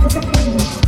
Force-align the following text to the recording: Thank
Thank 0.00 0.87